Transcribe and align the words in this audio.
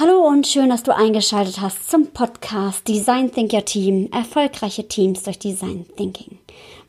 Hallo 0.00 0.26
und 0.26 0.46
schön, 0.46 0.70
dass 0.70 0.82
du 0.82 0.96
eingeschaltet 0.96 1.60
hast 1.60 1.90
zum 1.90 2.06
Podcast 2.06 2.88
Design 2.88 3.30
Think 3.30 3.52
Your 3.52 3.64
Team. 3.64 4.08
Erfolgreiche 4.12 4.88
Teams 4.88 5.24
durch 5.24 5.38
Design 5.38 5.84
Thinking. 5.96 6.38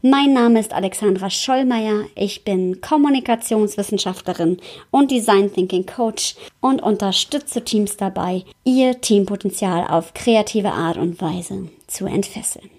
Mein 0.02 0.34
Name 0.34 0.60
ist 0.60 0.72
Alexandra 0.72 1.30
Schollmeier. 1.30 2.06
Ich 2.16 2.44
bin 2.44 2.80
Kommunikationswissenschaftlerin 2.80 4.58
und 4.92 5.12
Design 5.12 5.52
Thinking 5.54 5.86
Coach 5.86 6.36
und 6.62 6.82
unterstütze 6.82 7.64
Teams 7.64 7.98
dabei, 7.98 8.46
ihr 8.64 9.02
Teampotenzial 9.02 9.88
auf 9.88 10.14
kreative 10.14 10.72
Art 10.72 10.98
und 10.98 11.22
Weise 11.22 11.68
zu 11.88 12.06
entfesseln. 12.06 12.70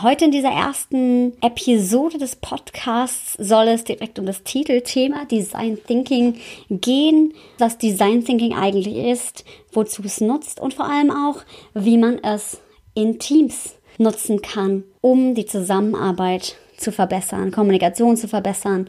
Heute 0.00 0.24
in 0.24 0.30
dieser 0.32 0.50
ersten 0.50 1.34
Episode 1.42 2.18
des 2.18 2.34
Podcasts 2.34 3.34
soll 3.38 3.68
es 3.68 3.84
direkt 3.84 4.18
um 4.18 4.26
das 4.26 4.42
Titelthema 4.42 5.26
Design 5.26 5.78
Thinking 5.86 6.38
gehen, 6.70 7.34
was 7.58 7.78
Design 7.78 8.24
Thinking 8.24 8.54
eigentlich 8.54 8.96
ist, 8.96 9.44
wozu 9.70 10.02
es 10.04 10.20
nutzt 10.20 10.58
und 10.58 10.74
vor 10.74 10.86
allem 10.86 11.10
auch, 11.10 11.44
wie 11.74 11.98
man 11.98 12.18
es 12.24 12.60
in 12.94 13.18
Teams 13.18 13.76
nutzen 13.98 14.42
kann, 14.42 14.82
um 15.02 15.34
die 15.34 15.46
Zusammenarbeit 15.46 16.56
zu 16.78 16.90
verbessern, 16.90 17.52
Kommunikation 17.52 18.16
zu 18.16 18.26
verbessern, 18.26 18.88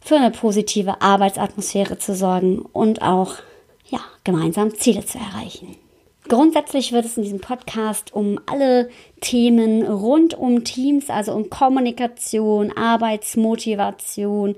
für 0.00 0.16
eine 0.16 0.30
positive 0.30 1.00
Arbeitsatmosphäre 1.00 1.96
zu 1.96 2.14
sorgen 2.14 2.58
und 2.58 3.00
auch 3.00 3.36
ja, 3.88 4.00
gemeinsam 4.24 4.74
Ziele 4.74 5.06
zu 5.06 5.16
erreichen. 5.16 5.76
Grundsätzlich 6.28 6.92
wird 6.92 7.04
es 7.04 7.16
in 7.18 7.22
diesem 7.22 7.40
Podcast 7.40 8.14
um 8.14 8.40
alle 8.46 8.88
Themen 9.20 9.86
rund 9.86 10.34
um 10.34 10.64
Teams, 10.64 11.10
also 11.10 11.32
um 11.32 11.50
Kommunikation, 11.50 12.72
Arbeitsmotivation, 12.74 14.56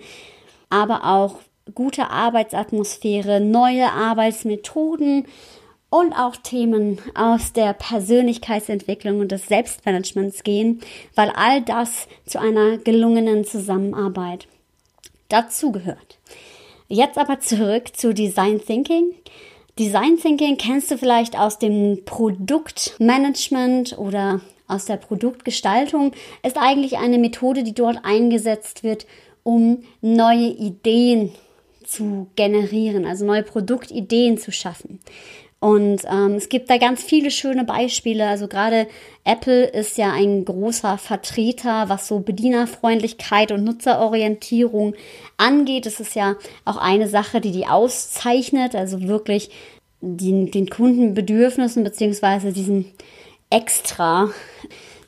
aber 0.70 1.04
auch 1.04 1.40
gute 1.74 2.10
Arbeitsatmosphäre, 2.10 3.40
neue 3.40 3.90
Arbeitsmethoden 3.90 5.26
und 5.90 6.12
auch 6.12 6.36
Themen 6.36 7.00
aus 7.14 7.52
der 7.52 7.72
Persönlichkeitsentwicklung 7.72 9.20
und 9.20 9.32
des 9.32 9.46
Selbstmanagements 9.48 10.44
gehen, 10.44 10.80
weil 11.14 11.30
all 11.30 11.62
das 11.62 12.06
zu 12.26 12.40
einer 12.40 12.78
gelungenen 12.78 13.44
Zusammenarbeit 13.44 14.46
dazugehört. 15.28 16.18
Jetzt 16.88 17.18
aber 17.18 17.40
zurück 17.40 17.96
zu 17.96 18.14
Design 18.14 18.60
Thinking. 18.60 19.12
Design 19.78 20.16
Thinking 20.16 20.56
kennst 20.56 20.90
du 20.90 20.96
vielleicht 20.96 21.38
aus 21.38 21.58
dem 21.58 22.02
Produktmanagement 22.06 23.98
oder 23.98 24.40
aus 24.68 24.86
der 24.86 24.96
Produktgestaltung, 24.96 26.12
ist 26.42 26.56
eigentlich 26.56 26.96
eine 26.96 27.18
Methode, 27.18 27.62
die 27.62 27.74
dort 27.74 27.98
eingesetzt 28.02 28.82
wird, 28.82 29.06
um 29.42 29.84
neue 30.00 30.48
Ideen 30.48 31.30
zu 31.84 32.26
generieren, 32.36 33.04
also 33.04 33.26
neue 33.26 33.42
Produktideen 33.42 34.38
zu 34.38 34.50
schaffen. 34.50 34.98
Und 35.58 36.02
ähm, 36.04 36.34
es 36.34 36.48
gibt 36.48 36.68
da 36.68 36.76
ganz 36.76 37.02
viele 37.02 37.30
schöne 37.30 37.64
Beispiele. 37.64 38.28
Also 38.28 38.46
gerade 38.46 38.86
Apple 39.24 39.64
ist 39.64 39.96
ja 39.96 40.12
ein 40.12 40.44
großer 40.44 40.98
Vertreter, 40.98 41.88
was 41.88 42.08
so 42.08 42.20
Bedienerfreundlichkeit 42.20 43.52
und 43.52 43.64
Nutzerorientierung 43.64 44.94
angeht. 45.38 45.86
Es 45.86 45.98
ist 45.98 46.14
ja 46.14 46.36
auch 46.64 46.76
eine 46.76 47.08
Sache, 47.08 47.40
die 47.40 47.52
die 47.52 47.66
auszeichnet. 47.66 48.74
Also 48.74 49.08
wirklich 49.08 49.50
den, 50.00 50.50
den 50.50 50.68
Kundenbedürfnissen 50.68 51.84
beziehungsweise 51.84 52.52
diesem 52.52 52.84
Extra 53.48 54.30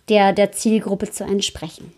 der, 0.08 0.32
der 0.32 0.52
Zielgruppe 0.52 1.10
zu 1.10 1.24
entsprechen. 1.24 1.92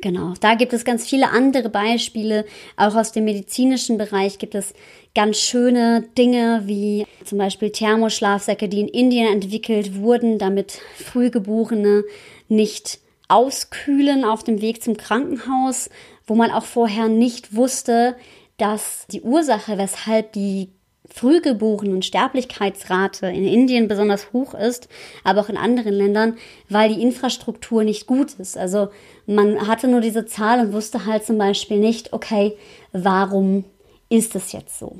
Genau, 0.00 0.34
da 0.40 0.54
gibt 0.54 0.72
es 0.72 0.84
ganz 0.84 1.08
viele 1.08 1.30
andere 1.30 1.68
Beispiele. 1.68 2.44
Auch 2.76 2.94
aus 2.94 3.12
dem 3.12 3.24
medizinischen 3.24 3.98
Bereich 3.98 4.38
gibt 4.38 4.54
es 4.54 4.74
ganz 5.14 5.38
schöne 5.38 6.04
Dinge 6.16 6.62
wie 6.66 7.06
zum 7.24 7.38
Beispiel 7.38 7.70
Thermoschlafsäcke, 7.70 8.68
die 8.68 8.80
in 8.80 8.88
Indien 8.88 9.32
entwickelt 9.32 9.96
wurden, 9.96 10.38
damit 10.38 10.80
Frühgeborene 10.96 12.04
nicht 12.48 13.00
auskühlen 13.28 14.24
auf 14.24 14.44
dem 14.44 14.60
Weg 14.60 14.82
zum 14.82 14.96
Krankenhaus, 14.96 15.88
wo 16.26 16.34
man 16.34 16.50
auch 16.50 16.64
vorher 16.64 17.08
nicht 17.08 17.54
wusste, 17.54 18.16
dass 18.58 19.06
die 19.10 19.22
Ursache, 19.22 19.78
weshalb 19.78 20.32
die 20.32 20.70
frühgeborenen 21.14 22.02
Sterblichkeitsrate 22.02 23.26
in 23.26 23.44
Indien 23.44 23.88
besonders 23.88 24.32
hoch 24.32 24.54
ist, 24.54 24.88
aber 25.24 25.40
auch 25.40 25.48
in 25.48 25.56
anderen 25.56 25.92
Ländern, 25.92 26.36
weil 26.68 26.94
die 26.94 27.02
Infrastruktur 27.02 27.84
nicht 27.84 28.06
gut 28.06 28.34
ist. 28.34 28.56
Also 28.56 28.88
man 29.26 29.66
hatte 29.66 29.88
nur 29.88 30.00
diese 30.00 30.26
Zahl 30.26 30.60
und 30.60 30.72
wusste 30.72 31.06
halt 31.06 31.24
zum 31.24 31.38
Beispiel 31.38 31.78
nicht, 31.78 32.12
okay, 32.12 32.56
warum 32.92 33.64
ist 34.08 34.34
es 34.34 34.52
jetzt 34.52 34.78
so? 34.78 34.96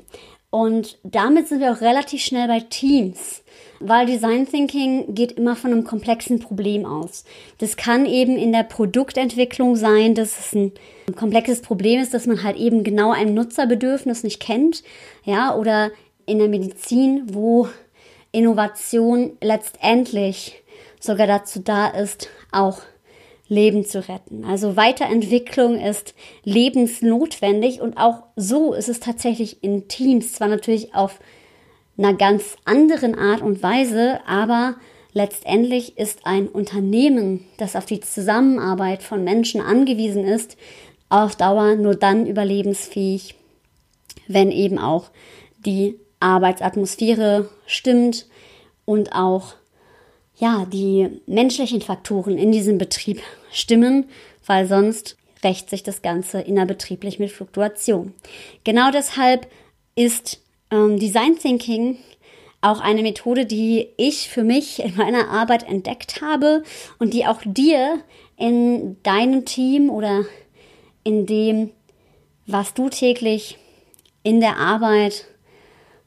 Und 0.53 0.99
damit 1.03 1.47
sind 1.47 1.61
wir 1.61 1.71
auch 1.71 1.81
relativ 1.81 2.21
schnell 2.21 2.47
bei 2.47 2.59
Teams, 2.59 3.43
weil 3.79 4.05
Design 4.05 4.47
Thinking 4.47 5.15
geht 5.15 5.31
immer 5.31 5.55
von 5.55 5.71
einem 5.71 5.83
komplexen 5.83 6.37
Problem 6.37 6.85
aus. 6.85 7.23
Das 7.57 7.75
kann 7.75 8.05
eben 8.05 8.37
in 8.37 8.51
der 8.51 8.61
Produktentwicklung 8.61 9.75
sein, 9.75 10.13
dass 10.13 10.37
es 10.39 10.53
ein 10.53 10.71
komplexes 11.15 11.61
Problem 11.61 11.99
ist, 11.99 12.13
dass 12.13 12.27
man 12.27 12.43
halt 12.43 12.57
eben 12.57 12.83
genau 12.83 13.11
ein 13.11 13.33
Nutzerbedürfnis 13.33 14.21
nicht 14.21 14.39
kennt, 14.39 14.83
ja, 15.23 15.55
oder 15.55 15.89
in 16.25 16.39
der 16.39 16.47
Medizin, 16.47 17.23
wo 17.33 17.67
Innovation 18.31 19.37
letztendlich 19.41 20.63
sogar 20.99 21.27
dazu 21.27 21.59
da 21.59 21.87
ist, 21.87 22.29
auch 22.51 22.79
Leben 23.47 23.85
zu 23.85 24.07
retten. 24.07 24.45
Also 24.45 24.75
Weiterentwicklung 24.75 25.79
ist 25.79 26.15
lebensnotwendig 26.43 27.81
und 27.81 27.97
auch 27.97 28.23
so 28.35 28.73
ist 28.73 28.89
es 28.89 28.99
tatsächlich 28.99 29.63
in 29.63 29.87
Teams, 29.87 30.33
zwar 30.33 30.47
natürlich 30.47 30.95
auf 30.95 31.19
einer 31.97 32.13
ganz 32.13 32.55
anderen 32.65 33.15
Art 33.15 33.41
und 33.41 33.61
Weise, 33.61 34.19
aber 34.25 34.75
letztendlich 35.11 35.97
ist 35.97 36.25
ein 36.25 36.47
Unternehmen, 36.47 37.45
das 37.57 37.75
auf 37.75 37.85
die 37.85 37.99
Zusammenarbeit 37.99 39.03
von 39.03 39.23
Menschen 39.23 39.61
angewiesen 39.61 40.25
ist, 40.25 40.57
auf 41.09 41.35
Dauer 41.35 41.75
nur 41.75 41.95
dann 41.95 42.25
überlebensfähig, 42.25 43.35
wenn 44.27 44.51
eben 44.51 44.79
auch 44.79 45.11
die 45.65 45.99
Arbeitsatmosphäre 46.23 47.49
stimmt 47.65 48.27
und 48.85 49.13
auch 49.13 49.55
ja, 50.37 50.65
die 50.65 51.21
menschlichen 51.27 51.81
Faktoren 51.81 52.37
in 52.37 52.51
diesem 52.51 52.77
Betrieb 52.77 53.21
stimmen, 53.51 54.09
weil 54.45 54.67
sonst 54.67 55.17
rächt 55.43 55.69
sich 55.69 55.83
das 55.83 56.01
Ganze 56.01 56.41
innerbetrieblich 56.41 57.19
mit 57.19 57.31
Fluktuation. 57.31 58.13
Genau 58.63 58.91
deshalb 58.91 59.47
ist 59.95 60.41
ähm, 60.71 60.97
Design 60.99 61.37
Thinking 61.37 61.97
auch 62.61 62.79
eine 62.79 63.01
Methode, 63.01 63.45
die 63.45 63.89
ich 63.97 64.29
für 64.29 64.43
mich 64.43 64.79
in 64.79 64.95
meiner 64.95 65.29
Arbeit 65.29 65.67
entdeckt 65.67 66.21
habe 66.21 66.63
und 66.97 67.13
die 67.13 67.25
auch 67.25 67.41
dir 67.43 67.99
in 68.37 69.01
deinem 69.03 69.43
Team 69.43 69.89
oder 69.89 70.25
in 71.03 71.25
dem, 71.25 71.71
was 72.47 72.73
du 72.73 72.89
täglich 72.89 73.57
in 74.23 74.39
der 74.39 74.57
Arbeit 74.57 75.25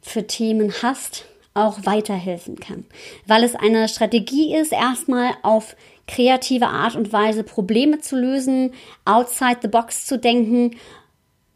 für 0.09 0.27
Themen 0.27 0.72
hast, 0.83 1.27
auch 1.55 1.84
weiterhelfen 1.84 2.56
kann. 2.61 2.84
Weil 3.27 3.43
es 3.43 3.55
eine 3.55 3.89
Strategie 3.89 4.55
ist, 4.55 4.72
erstmal 4.72 5.33
auf 5.43 5.75
kreative 6.06 6.67
Art 6.67 6.97
und 6.97 7.12
Weise 7.12 7.43
Probleme 7.43 7.99
zu 8.00 8.17
lösen, 8.17 8.72
outside 9.05 9.59
the 9.62 9.69
box 9.69 10.06
zu 10.06 10.19
denken 10.19 10.77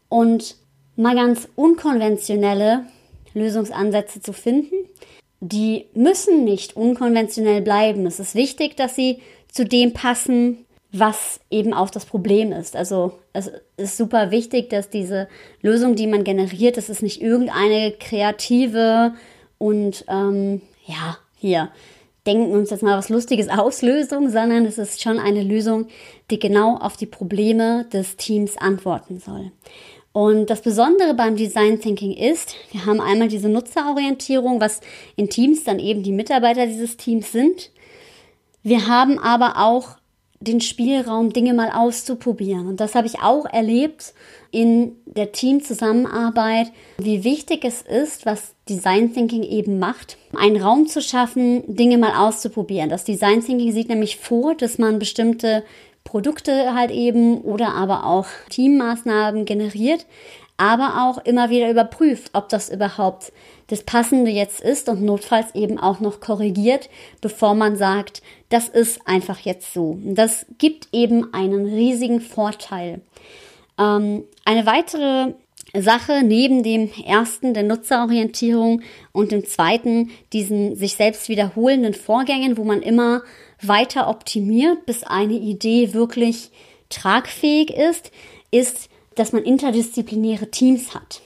und 0.09 0.55
mal 0.95 1.15
ganz 1.15 1.47
unkonventionelle 1.55 2.85
Lösungsansätze 3.33 4.21
zu 4.21 4.33
finden. 4.33 4.75
Die 5.39 5.85
müssen 5.93 6.43
nicht 6.43 6.75
unkonventionell 6.75 7.61
bleiben. 7.61 8.05
Es 8.05 8.19
ist 8.19 8.35
wichtig, 8.35 8.75
dass 8.75 8.95
sie 8.95 9.21
zu 9.47 9.65
dem 9.65 9.93
passen, 9.93 10.65
was 10.91 11.39
eben 11.49 11.73
auch 11.73 11.89
das 11.89 12.05
Problem 12.05 12.51
ist. 12.51 12.75
Also 12.75 13.19
es 13.33 13.49
ist 13.77 13.97
super 13.97 14.31
wichtig, 14.31 14.69
dass 14.69 14.89
diese 14.89 15.27
Lösung, 15.61 15.95
die 15.95 16.07
man 16.07 16.23
generiert, 16.23 16.77
das 16.77 16.89
ist 16.89 17.01
nicht 17.01 17.21
irgendeine 17.21 17.93
kreative 17.93 19.13
und 19.57 20.03
ähm, 20.09 20.61
ja, 20.85 21.17
hier 21.37 21.69
denken 22.25 22.51
uns 22.51 22.69
jetzt 22.69 22.83
mal 22.83 22.97
was 22.97 23.09
Lustiges 23.09 23.49
aus 23.49 23.81
Lösung, 23.81 24.29
sondern 24.29 24.65
es 24.65 24.77
ist 24.77 25.01
schon 25.01 25.19
eine 25.19 25.43
Lösung, 25.43 25.87
die 26.29 26.39
genau 26.39 26.77
auf 26.77 26.97
die 26.97 27.05
Probleme 27.05 27.85
des 27.91 28.17
Teams 28.17 28.57
antworten 28.57 29.19
soll. 29.19 29.51
Und 30.13 30.49
das 30.49 30.61
Besondere 30.61 31.13
beim 31.13 31.37
Design 31.37 31.79
Thinking 31.79 32.11
ist, 32.11 32.55
wir 32.71 32.85
haben 32.85 32.99
einmal 32.99 33.29
diese 33.29 33.47
Nutzerorientierung, 33.47 34.59
was 34.59 34.81
in 35.15 35.29
Teams 35.29 35.63
dann 35.63 35.79
eben 35.79 36.03
die 36.03 36.11
Mitarbeiter 36.11 36.65
dieses 36.65 36.97
Teams 36.97 37.31
sind. 37.31 37.71
Wir 38.61 38.87
haben 38.87 39.19
aber 39.19 39.53
auch 39.57 40.00
den 40.41 40.59
Spielraum, 40.59 41.31
Dinge 41.31 41.53
mal 41.53 41.71
auszuprobieren. 41.71 42.67
Und 42.67 42.79
das 42.79 42.95
habe 42.95 43.07
ich 43.07 43.21
auch 43.21 43.45
erlebt 43.45 44.13
in 44.49 44.97
der 45.05 45.31
Teamzusammenarbeit, 45.31 46.71
wie 46.97 47.23
wichtig 47.23 47.63
es 47.63 47.81
ist, 47.81 48.25
was 48.25 48.55
Design 48.67 49.13
Thinking 49.13 49.43
eben 49.43 49.79
macht, 49.79 50.17
einen 50.35 50.61
Raum 50.61 50.87
zu 50.87 51.01
schaffen, 51.01 51.63
Dinge 51.67 51.97
mal 51.97 52.15
auszuprobieren. 52.27 52.89
Das 52.89 53.05
Design 53.05 53.45
Thinking 53.45 53.71
sieht 53.71 53.87
nämlich 53.87 54.17
vor, 54.17 54.55
dass 54.55 54.77
man 54.77 54.99
bestimmte 54.99 55.63
Produkte 56.03 56.73
halt 56.73 56.91
eben 56.91 57.41
oder 57.41 57.75
aber 57.75 58.05
auch 58.05 58.25
Teammaßnahmen 58.49 59.45
generiert, 59.45 60.05
aber 60.57 61.07
auch 61.07 61.23
immer 61.23 61.49
wieder 61.49 61.69
überprüft, 61.69 62.31
ob 62.33 62.49
das 62.49 62.69
überhaupt 62.69 63.31
das 63.71 63.83
Passende 63.83 64.29
jetzt 64.29 64.59
ist 64.59 64.89
und 64.89 65.01
notfalls 65.01 65.55
eben 65.55 65.79
auch 65.79 66.01
noch 66.01 66.19
korrigiert, 66.19 66.89
bevor 67.21 67.55
man 67.55 67.77
sagt, 67.77 68.21
das 68.49 68.67
ist 68.67 69.07
einfach 69.07 69.39
jetzt 69.39 69.73
so. 69.73 69.97
Das 70.03 70.45
gibt 70.57 70.89
eben 70.91 71.33
einen 71.33 71.65
riesigen 71.67 72.19
Vorteil. 72.19 72.99
Ähm, 73.79 74.25
eine 74.43 74.65
weitere 74.65 75.35
Sache 75.73 76.21
neben 76.21 76.63
dem 76.63 76.91
ersten 77.05 77.53
der 77.53 77.63
Nutzerorientierung 77.63 78.81
und 79.13 79.31
dem 79.31 79.45
zweiten 79.45 80.11
diesen 80.33 80.75
sich 80.75 80.97
selbst 80.97 81.29
wiederholenden 81.29 81.93
Vorgängen, 81.93 82.57
wo 82.57 82.65
man 82.65 82.81
immer 82.81 83.21
weiter 83.61 84.09
optimiert, 84.09 84.85
bis 84.85 85.03
eine 85.03 85.35
Idee 85.35 85.93
wirklich 85.93 86.51
tragfähig 86.89 87.69
ist, 87.69 88.11
ist, 88.51 88.89
dass 89.15 89.31
man 89.31 89.43
interdisziplinäre 89.43 90.51
Teams 90.51 90.93
hat. 90.93 91.21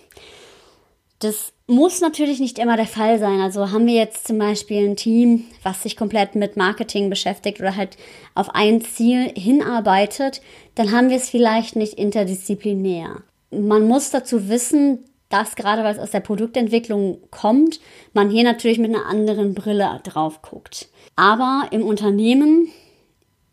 Das 1.18 1.55
muss 1.67 2.00
natürlich 2.00 2.39
nicht 2.39 2.59
immer 2.59 2.77
der 2.77 2.85
Fall 2.85 3.17
sein. 3.19 3.41
Also 3.41 3.71
haben 3.71 3.88
wir 3.88 3.95
jetzt 3.95 4.27
zum 4.27 4.38
Beispiel 4.38 4.88
ein 4.88 4.95
Team, 4.95 5.45
was 5.63 5.83
sich 5.83 5.97
komplett 5.97 6.35
mit 6.35 6.57
Marketing 6.57 7.09
beschäftigt 7.09 7.59
oder 7.59 7.75
halt 7.75 7.97
auf 8.35 8.53
ein 8.53 8.81
Ziel 8.81 9.31
hinarbeitet, 9.35 10.41
dann 10.75 10.91
haben 10.91 11.09
wir 11.09 11.17
es 11.17 11.29
vielleicht 11.29 11.75
nicht 11.75 11.94
interdisziplinär. 11.94 13.23
Man 13.51 13.88
muss 13.88 14.12
dazu 14.12 14.47
wissen, 14.47 15.06
dass 15.29 15.56
gerade 15.56 15.83
weil 15.83 15.94
es 15.94 16.00
aus 16.00 16.12
der 16.12 16.19
Produktentwicklung 16.19 17.19
kommt, 17.31 17.79
man 18.13 18.29
hier 18.29 18.44
natürlich 18.44 18.77
mit 18.77 18.94
einer 18.94 19.07
anderen 19.07 19.56
Brille 19.56 20.00
drauf 20.03 20.44
guckt. 20.44 20.89
Aber 21.15 21.67
im 21.71 21.83
Unternehmen 21.83 22.69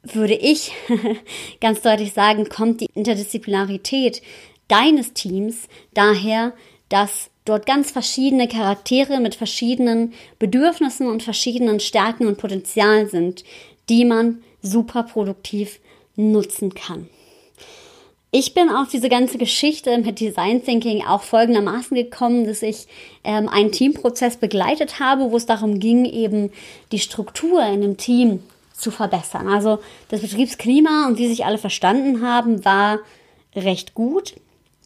würde 0.02 0.34
ich 0.34 0.72
ganz 1.60 1.80
deutlich 1.80 2.12
sagen, 2.12 2.48
kommt 2.48 2.82
die 2.82 2.88
Interdisziplinarität 2.94 4.20
deines 4.68 5.14
Teams 5.14 5.68
daher, 5.94 6.52
dass 6.88 7.31
dort 7.44 7.66
ganz 7.66 7.90
verschiedene 7.90 8.48
Charaktere 8.48 9.20
mit 9.20 9.34
verschiedenen 9.34 10.12
Bedürfnissen 10.38 11.08
und 11.08 11.22
verschiedenen 11.22 11.80
Stärken 11.80 12.26
und 12.26 12.38
Potenzialen 12.38 13.08
sind, 13.08 13.44
die 13.88 14.04
man 14.04 14.42
super 14.62 15.02
produktiv 15.02 15.80
nutzen 16.16 16.74
kann. 16.74 17.08
Ich 18.34 18.54
bin 18.54 18.70
auf 18.70 18.88
diese 18.88 19.10
ganze 19.10 19.36
Geschichte 19.36 19.98
mit 19.98 20.18
Design 20.18 20.64
Thinking 20.64 21.04
auch 21.04 21.22
folgendermaßen 21.22 21.94
gekommen, 21.94 22.46
dass 22.46 22.62
ich 22.62 22.86
ähm, 23.24 23.46
einen 23.46 23.72
Teamprozess 23.72 24.38
begleitet 24.38 25.00
habe, 25.00 25.30
wo 25.30 25.36
es 25.36 25.44
darum 25.44 25.80
ging, 25.80 26.06
eben 26.06 26.50
die 26.92 26.98
Struktur 26.98 27.62
in 27.66 27.82
dem 27.82 27.98
Team 27.98 28.42
zu 28.72 28.90
verbessern. 28.90 29.48
Also 29.48 29.80
das 30.08 30.22
Betriebsklima 30.22 31.06
und 31.08 31.18
wie 31.18 31.28
sich 31.28 31.44
alle 31.44 31.58
verstanden 31.58 32.26
haben, 32.26 32.64
war 32.64 33.00
recht 33.54 33.92
gut. 33.92 34.34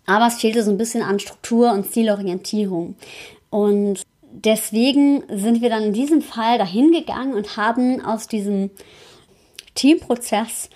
Aber 0.06 0.26
es 0.26 0.36
fehlte 0.36 0.62
so 0.62 0.70
ein 0.70 0.78
bisschen 0.78 1.02
an 1.02 1.18
Struktur 1.18 1.72
und 1.72 1.92
Zielorientierung. 1.92 2.94
Und 3.50 4.02
deswegen 4.22 5.24
sind 5.28 5.62
wir 5.62 5.70
dann 5.70 5.82
in 5.82 5.92
diesem 5.92 6.22
Fall 6.22 6.58
dahin 6.58 6.92
gegangen 6.92 7.34
und 7.34 7.56
haben 7.56 8.04
aus 8.04 8.28
diesem 8.28 8.70
Teamprozess 9.74 10.70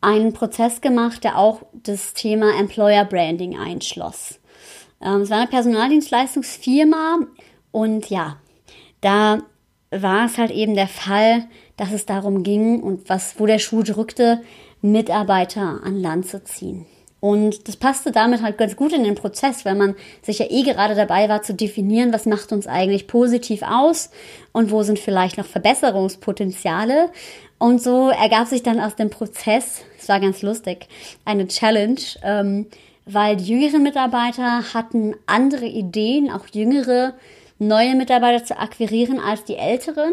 einen 0.00 0.32
Prozess 0.32 0.80
gemacht, 0.80 1.24
der 1.24 1.38
auch 1.38 1.62
das 1.72 2.14
Thema 2.14 2.58
Employer 2.58 3.04
Branding 3.04 3.58
einschloss. 3.58 4.38
Ähm, 5.00 5.22
es 5.22 5.30
war 5.30 5.38
eine 5.38 5.48
Personaldienstleistungsfirma 5.48 7.18
und 7.72 8.08
ja, 8.10 8.36
da 9.00 9.38
war 9.90 10.26
es 10.26 10.38
halt 10.38 10.50
eben 10.50 10.74
der 10.74 10.88
Fall, 10.88 11.46
dass 11.76 11.92
es 11.92 12.06
darum 12.06 12.42
ging 12.42 12.82
und 12.82 13.08
was, 13.08 13.38
wo 13.38 13.46
der 13.46 13.58
Schuh 13.58 13.82
drückte, 13.82 14.42
Mitarbeiter 14.80 15.80
an 15.82 16.00
Land 16.00 16.26
zu 16.26 16.42
ziehen. 16.44 16.86
Und 17.20 17.66
das 17.66 17.76
passte 17.76 18.12
damit 18.12 18.42
halt 18.42 18.58
ganz 18.58 18.76
gut 18.76 18.92
in 18.92 19.02
den 19.02 19.16
Prozess, 19.16 19.64
weil 19.64 19.74
man 19.74 19.96
sich 20.22 20.38
ja 20.38 20.46
eh 20.48 20.62
gerade 20.62 20.94
dabei 20.94 21.28
war 21.28 21.42
zu 21.42 21.52
definieren, 21.52 22.12
was 22.12 22.26
macht 22.26 22.52
uns 22.52 22.66
eigentlich 22.68 23.08
positiv 23.08 23.62
aus 23.62 24.10
und 24.52 24.70
wo 24.70 24.82
sind 24.84 25.00
vielleicht 25.00 25.36
noch 25.36 25.46
Verbesserungspotenziale. 25.46 27.10
Und 27.58 27.82
so 27.82 28.10
ergab 28.10 28.46
sich 28.46 28.62
dann 28.62 28.78
aus 28.78 28.94
dem 28.94 29.10
Prozess, 29.10 29.82
es 29.98 30.08
war 30.08 30.20
ganz 30.20 30.42
lustig, 30.42 30.86
eine 31.24 31.48
Challenge, 31.48 32.00
ähm, 32.22 32.66
weil 33.04 33.36
die 33.36 33.48
jüngeren 33.48 33.82
Mitarbeiter 33.82 34.72
hatten 34.72 35.16
andere 35.26 35.66
Ideen, 35.66 36.30
auch 36.30 36.46
jüngere, 36.52 37.14
neue 37.58 37.96
Mitarbeiter 37.96 38.44
zu 38.44 38.56
akquirieren 38.56 39.18
als 39.18 39.42
die 39.42 39.56
älteren 39.56 40.12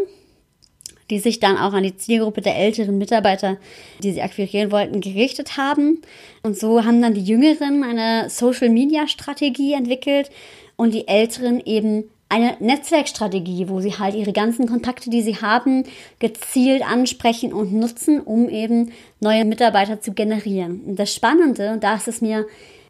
die 1.10 1.20
sich 1.20 1.40
dann 1.40 1.58
auch 1.58 1.74
an 1.74 1.84
die 1.84 1.98
Zielgruppe 1.98 2.42
der 2.42 2.58
älteren 2.58 2.98
Mitarbeiter, 2.98 3.58
die 4.02 4.12
sie 4.12 4.22
akquirieren 4.22 4.72
wollten, 4.72 5.02
gerichtet 5.02 5.58
haben. 5.58 6.02
Und 6.44 6.58
so 6.58 6.84
haben 6.84 7.02
dann 7.02 7.14
die 7.14 7.24
Jüngeren 7.24 7.84
eine 7.84 8.30
Social-Media-Strategie 8.30 9.74
entwickelt 9.74 10.32
und 10.76 10.94
die 10.94 11.08
Älteren 11.08 11.62
eben 11.64 12.06
eine 12.28 12.58
Netzwerkstrategie, 12.60 13.70
wo 13.70 13.82
sie 13.82 13.98
halt 14.00 14.16
ihre 14.16 14.34
ganzen 14.34 14.68
Kontakte, 14.68 15.10
die 15.10 15.22
sie 15.22 15.38
haben, 15.38 15.84
gezielt 16.20 16.82
ansprechen 16.84 17.54
und 17.54 17.72
nutzen, 17.72 18.20
um 18.20 18.50
eben 18.50 18.92
neue 19.20 19.46
Mitarbeiter 19.46 20.02
zu 20.02 20.12
generieren. 20.12 20.82
Und 20.82 20.98
das 20.98 21.14
Spannende, 21.14 21.72
und 21.72 21.84
da 21.84 21.96
ist 21.96 22.08
es 22.08 22.22
mir 22.22 22.48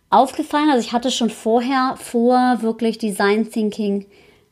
aufgefallen, 0.09 0.69
also 0.69 0.79
ich 0.79 0.93
hatte 0.93 1.11
schon 1.11 1.29
vorher 1.29 1.97
vor, 2.01 2.59
wirklich 2.61 2.97
Design 2.97 3.51
Thinking 3.51 4.05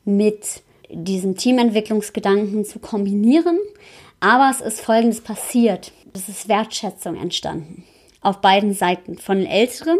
mit 0.04 0.62
diesen 0.94 1.36
Teamentwicklungsgedanken 1.36 2.66
zu 2.66 2.80
kombinieren. 2.80 3.58
Aber 4.20 4.50
es 4.50 4.62
ist 4.62 4.82
Folgendes 4.82 5.22
passiert. 5.22 5.92
Es 6.14 6.30
ist 6.30 6.48
Wertschätzung 6.48 7.16
entstanden. 7.16 7.84
Auf 8.22 8.42
beiden 8.42 8.74
Seiten. 8.74 9.18
Von 9.18 9.40
den 9.40 9.48
Älteren, 9.48 9.98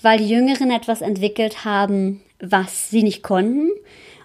weil 0.00 0.18
die 0.18 0.28
Jüngeren 0.28 0.70
etwas 0.70 1.02
entwickelt 1.02 1.64
haben, 1.64 2.22
was 2.40 2.90
sie 2.90 3.02
nicht 3.02 3.22
konnten. 3.22 3.70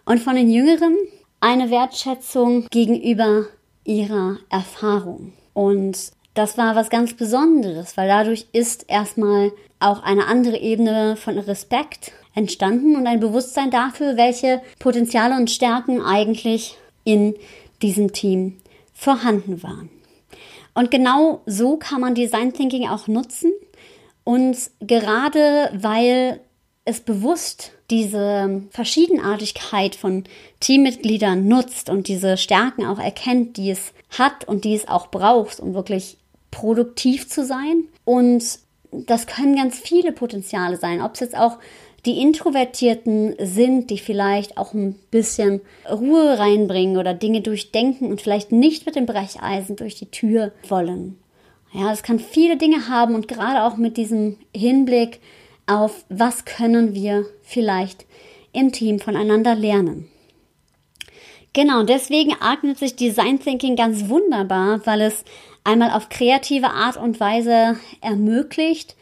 Und 0.05 0.19
von 0.19 0.35
den 0.35 0.49
Jüngeren 0.49 0.95
eine 1.41 1.69
Wertschätzung 1.69 2.67
gegenüber 2.69 3.45
ihrer 3.83 4.37
Erfahrung. 4.49 5.33
Und 5.53 6.11
das 6.33 6.57
war 6.57 6.75
was 6.75 6.89
ganz 6.89 7.13
Besonderes, 7.13 7.97
weil 7.97 8.07
dadurch 8.07 8.47
ist 8.51 8.85
erstmal 8.89 9.51
auch 9.79 10.03
eine 10.03 10.27
andere 10.27 10.57
Ebene 10.57 11.15
von 11.15 11.37
Respekt 11.37 12.11
entstanden 12.35 12.95
und 12.95 13.07
ein 13.07 13.19
Bewusstsein 13.19 13.71
dafür, 13.71 14.17
welche 14.17 14.61
Potenziale 14.79 15.35
und 15.35 15.49
Stärken 15.49 16.01
eigentlich 16.01 16.77
in 17.03 17.35
diesem 17.81 18.11
Team 18.13 18.57
vorhanden 18.93 19.63
waren. 19.63 19.89
Und 20.73 20.91
genau 20.91 21.41
so 21.45 21.77
kann 21.77 22.01
man 22.01 22.15
Design 22.15 22.53
Thinking 22.53 22.87
auch 22.87 23.07
nutzen. 23.07 23.51
Und 24.23 24.57
gerade 24.81 25.69
weil 25.73 26.41
es 26.83 26.99
bewusst 26.99 27.71
diese 27.89 28.63
Verschiedenartigkeit 28.71 29.95
von 29.95 30.23
Teammitgliedern 30.59 31.47
nutzt 31.47 31.89
und 31.89 32.07
diese 32.07 32.37
Stärken 32.37 32.85
auch 32.85 32.99
erkennt, 32.99 33.57
die 33.57 33.71
es 33.71 33.93
hat 34.17 34.47
und 34.47 34.65
die 34.65 34.75
es 34.75 34.87
auch 34.87 35.07
braucht, 35.07 35.59
um 35.59 35.73
wirklich 35.73 36.17
produktiv 36.51 37.29
zu 37.29 37.45
sein. 37.45 37.85
Und 38.03 38.59
das 38.91 39.27
können 39.27 39.55
ganz 39.55 39.77
viele 39.77 40.11
Potenziale 40.11 40.77
sein, 40.77 41.01
ob 41.01 41.13
es 41.13 41.19
jetzt 41.19 41.37
auch 41.37 41.57
die 42.05 42.21
Introvertierten 42.21 43.35
sind, 43.39 43.89
die 43.89 43.97
vielleicht 43.97 44.57
auch 44.57 44.73
ein 44.73 44.93
bisschen 45.11 45.61
Ruhe 45.89 46.37
reinbringen 46.37 46.97
oder 46.97 47.13
Dinge 47.13 47.41
durchdenken 47.41 48.11
und 48.11 48.21
vielleicht 48.21 48.51
nicht 48.51 48.85
mit 48.85 48.95
dem 48.95 49.05
Brecheisen 49.05 49.75
durch 49.75 49.95
die 49.95 50.11
Tür 50.11 50.51
wollen. 50.67 51.17
Ja, 51.73 51.91
es 51.91 52.03
kann 52.03 52.19
viele 52.19 52.57
Dinge 52.57 52.87
haben 52.87 53.15
und 53.15 53.27
gerade 53.27 53.63
auch 53.63 53.75
mit 53.75 53.97
diesem 53.97 54.37
Hinblick 54.55 55.19
auf, 55.67 56.05
was 56.09 56.45
können 56.45 56.93
wir 56.93 57.25
vielleicht 57.41 58.05
im 58.53 58.71
Team 58.71 58.99
voneinander 58.99 59.55
lernen. 59.55 60.07
Genau, 61.53 61.83
deswegen 61.83 62.33
eignet 62.41 62.77
sich 62.77 62.95
Design 62.95 63.39
Thinking 63.39 63.75
ganz 63.75 64.09
wunderbar, 64.09 64.85
weil 64.85 65.01
es 65.01 65.23
einmal 65.63 65.91
auf 65.91 66.09
kreative 66.09 66.69
Art 66.69 66.97
und 66.97 67.19
Weise 67.19 67.77
ermöglicht, 68.01 68.95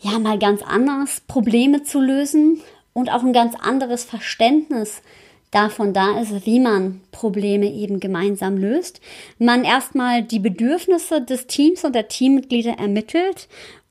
ja, 0.00 0.18
mal 0.18 0.38
ganz 0.38 0.62
anders 0.62 1.20
Probleme 1.26 1.82
zu 1.82 2.00
lösen 2.00 2.60
und 2.92 3.10
auch 3.10 3.22
ein 3.22 3.32
ganz 3.32 3.54
anderes 3.54 4.04
Verständnis 4.04 5.02
davon 5.50 5.92
da 5.92 6.20
ist, 6.20 6.46
wie 6.46 6.60
man 6.60 7.00
Probleme 7.10 7.72
eben 7.72 8.00
gemeinsam 8.00 8.56
löst. 8.58 9.00
Man 9.38 9.64
erstmal 9.64 10.22
die 10.22 10.40
Bedürfnisse 10.40 11.22
des 11.22 11.46
Teams 11.46 11.84
und 11.84 11.94
der 11.94 12.08
Teammitglieder 12.08 12.72
ermittelt, 12.78 13.48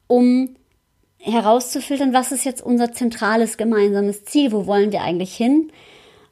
um 0.07 0.55
herauszufiltern, 1.19 2.13
was 2.13 2.31
ist 2.31 2.45
jetzt 2.45 2.61
unser 2.61 2.93
zentrales 2.93 3.57
gemeinsames 3.57 4.23
Ziel, 4.25 4.51
wo 4.51 4.65
wollen 4.65 4.91
wir 4.91 5.01
eigentlich 5.01 5.35
hin 5.35 5.71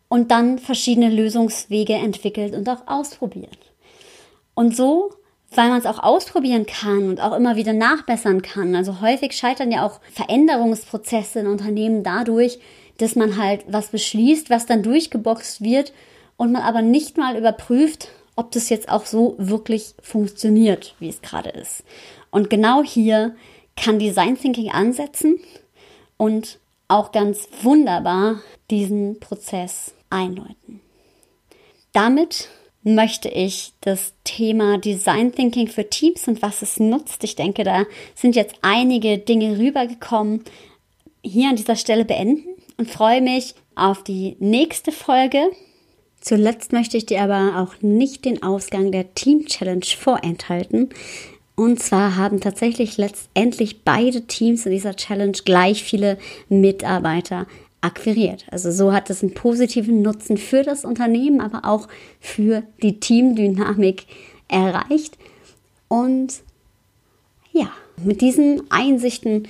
und 0.07 0.31
dann 0.31 0.59
verschiedene 0.59 1.09
Lösungswege 1.09 1.93
entwickelt 1.93 2.53
und 2.53 2.69
auch 2.69 2.87
ausprobiert. 2.87 3.57
Und 4.53 4.75
so 4.75 5.11
weil 5.57 5.69
man 5.69 5.79
es 5.79 5.85
auch 5.85 5.99
ausprobieren 5.99 6.65
kann 6.65 7.09
und 7.09 7.21
auch 7.21 7.35
immer 7.35 7.55
wieder 7.55 7.73
nachbessern 7.73 8.41
kann. 8.41 8.75
Also 8.75 9.01
häufig 9.01 9.33
scheitern 9.33 9.71
ja 9.71 9.85
auch 9.85 9.99
Veränderungsprozesse 10.11 11.39
in 11.39 11.47
Unternehmen 11.47 12.03
dadurch, 12.03 12.59
dass 12.97 13.15
man 13.15 13.37
halt 13.37 13.65
was 13.67 13.87
beschließt, 13.87 14.49
was 14.49 14.65
dann 14.65 14.83
durchgeboxt 14.83 15.63
wird 15.63 15.93
und 16.37 16.51
man 16.51 16.61
aber 16.61 16.81
nicht 16.81 17.17
mal 17.17 17.37
überprüft, 17.37 18.09
ob 18.35 18.51
das 18.51 18.69
jetzt 18.69 18.89
auch 18.89 19.05
so 19.05 19.35
wirklich 19.37 19.95
funktioniert, 20.01 20.95
wie 20.99 21.09
es 21.09 21.21
gerade 21.21 21.49
ist. 21.49 21.83
Und 22.31 22.49
genau 22.49 22.83
hier 22.83 23.35
kann 23.75 23.99
Design 23.99 24.37
Thinking 24.37 24.71
ansetzen 24.71 25.39
und 26.17 26.59
auch 26.87 27.11
ganz 27.11 27.47
wunderbar 27.61 28.41
diesen 28.69 29.19
Prozess 29.19 29.93
einläuten. 30.09 30.81
Damit 31.93 32.49
möchte 32.85 33.27
ich 33.27 33.73
das 33.81 34.13
Thema 34.23 34.77
Design 34.77 35.33
Thinking 35.33 35.67
für 35.67 35.89
Teams 35.89 36.27
und 36.27 36.41
was 36.41 36.61
es 36.61 36.79
nutzt. 36.79 37.23
Ich 37.23 37.35
denke, 37.35 37.63
da 37.63 37.85
sind 38.13 38.35
jetzt 38.35 38.55
einige 38.61 39.17
Dinge 39.17 39.57
rübergekommen. 39.57 40.43
Hier 41.23 41.49
an 41.49 41.55
dieser 41.55 41.75
Stelle 41.75 42.05
beenden 42.05 42.45
und 42.77 42.89
freue 42.89 43.21
mich 43.21 43.55
auf 43.75 44.03
die 44.03 44.37
nächste 44.39 44.91
Folge. 44.91 45.49
Zuletzt 46.21 46.73
möchte 46.73 46.97
ich 46.97 47.07
dir 47.07 47.21
aber 47.23 47.59
auch 47.59 47.81
nicht 47.81 48.23
den 48.23 48.43
Ausgang 48.43 48.91
der 48.91 49.15
Team 49.15 49.47
Challenge 49.47 49.85
vorenthalten. 49.85 50.89
Und 51.55 51.81
zwar 51.81 52.17
haben 52.17 52.39
tatsächlich 52.39 52.97
letztendlich 52.97 53.83
beide 53.83 54.27
Teams 54.27 54.65
in 54.65 54.73
dieser 54.73 54.95
Challenge 54.95 55.37
gleich 55.43 55.83
viele 55.83 56.19
Mitarbeiter 56.49 57.47
akquiriert. 57.85 58.45
Also 58.51 58.71
so 58.71 58.91
hat 58.91 59.09
es 59.09 59.21
einen 59.21 59.33
positiven 59.33 60.01
Nutzen 60.01 60.37
für 60.37 60.63
das 60.63 60.83
Unternehmen, 60.85 61.39
aber 61.39 61.67
auch 61.69 61.87
für 62.19 62.63
die 62.81 62.99
Teamdynamik 62.99 64.05
erreicht. 64.47 65.17
Und 65.87 66.41
ja, 67.51 67.69
mit 68.03 68.21
diesen 68.21 68.63
Einsichten 68.71 69.47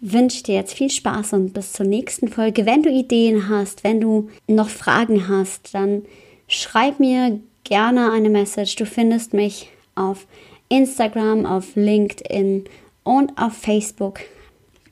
wünsche 0.00 0.38
ich 0.38 0.42
dir 0.44 0.54
jetzt 0.54 0.74
viel 0.74 0.90
Spaß 0.90 1.32
und 1.34 1.52
bis 1.52 1.72
zur 1.72 1.86
nächsten 1.86 2.28
Folge. 2.28 2.66
Wenn 2.66 2.82
du 2.82 2.90
Ideen 2.90 3.48
hast, 3.48 3.84
wenn 3.84 4.00
du 4.00 4.30
noch 4.46 4.68
Fragen 4.68 5.28
hast, 5.28 5.74
dann 5.74 6.02
schreib 6.48 7.00
mir 7.00 7.40
gerne 7.64 8.12
eine 8.12 8.30
Message. 8.30 8.76
Du 8.76 8.86
findest 8.86 9.32
mich 9.34 9.68
auf 9.94 10.26
Instagram, 10.68 11.46
auf 11.46 11.76
LinkedIn 11.76 12.64
und 13.04 13.38
auf 13.38 13.54
Facebook. 13.54 14.20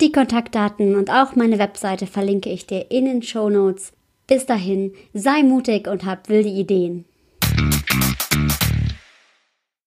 Die 0.01 0.13
Kontaktdaten 0.13 0.97
und 0.97 1.11
auch 1.11 1.37
meine 1.37 1.59
Webseite 1.59 2.07
verlinke 2.07 2.49
ich 2.49 2.67
dir 2.67 2.91
in 2.91 3.05
den 3.05 3.23
Show 3.23 3.51
Notes. 3.51 3.93
Bis 4.27 4.47
dahin, 4.47 4.95
sei 5.13 5.43
mutig 5.43 5.87
und 5.89 6.07
hab 6.07 6.31
wilde 6.31 6.49
Ideen. 6.49 7.05